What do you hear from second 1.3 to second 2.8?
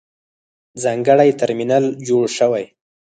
ترمینل جوړ شوی.